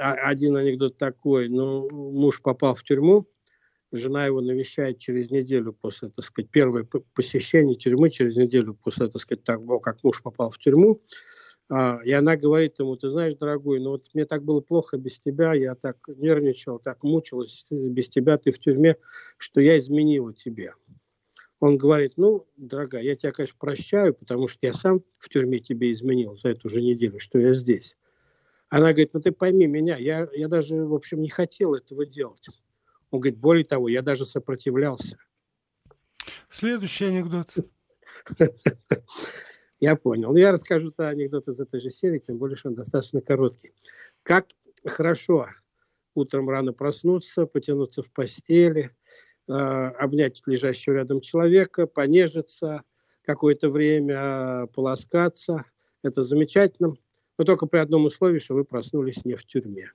[0.00, 1.48] А, один анекдот такой.
[1.48, 3.26] Ну, муж попал в тюрьму,
[3.92, 9.22] жена его навещает через неделю после, так сказать, первое посещение тюрьмы, через неделю после, так
[9.22, 11.00] сказать, того, как муж попал в тюрьму.
[11.70, 15.18] А, и она говорит ему, ты знаешь, дорогой, ну вот мне так было плохо без
[15.20, 18.96] тебя, я так нервничал, так мучилась без тебя, ты в тюрьме,
[19.38, 20.74] что я изменила тебе.
[21.60, 25.92] Он говорит, ну, дорогая, я тебя, конечно, прощаю, потому что я сам в тюрьме тебе
[25.94, 27.96] изменил за эту же неделю, что я здесь.
[28.74, 32.48] Она говорит, ну ты пойми меня, я, я даже, в общем, не хотел этого делать.
[33.12, 35.16] Он говорит, более того, я даже сопротивлялся.
[36.50, 37.54] Следующий анекдот.
[39.80, 40.32] Я понял.
[40.32, 43.72] Ну, я расскажу -то анекдот из этой же серии, тем более, что он достаточно короткий.
[44.22, 44.46] Как
[44.84, 45.46] хорошо
[46.14, 48.90] утром рано проснуться, потянуться в постели,
[49.46, 52.82] э, обнять лежащего рядом человека, понежиться,
[53.22, 55.64] какое-то время полоскаться.
[56.02, 56.96] Это замечательно.
[57.38, 59.90] Но только при одном условии, что вы проснулись не в тюрьме.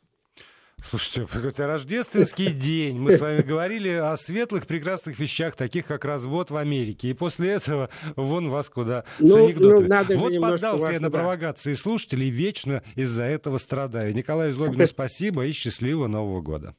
[0.83, 2.99] Слушайте, это рождественский день.
[2.99, 7.09] Мы с вами говорили о светлых, прекрасных вещах, таких как развод в Америке.
[7.09, 9.81] И после этого вон вас куда ну, с анекдотами.
[9.83, 14.13] Ну, надо вот поддался я на провокации слушателей, вечно из-за этого страдаю.
[14.13, 16.67] Николаю Злобину спасибо и счастливого Нового года.